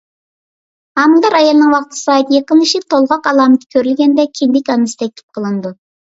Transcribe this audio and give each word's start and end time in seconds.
ھامىلىدار 0.99 1.35
ئايالنىڭ 1.39 1.73
ۋاقتى-سائىتى 1.73 2.33
يېقىنلىشىپ 2.35 2.87
تولغاق 2.93 3.29
ئالامىتى 3.31 3.69
كۆرۈلگەندە، 3.75 4.25
كىندىك 4.39 4.73
ئانىسى 4.75 4.99
تەكلىپ 5.03 5.37
قىلىنىدۇ. 5.39 5.73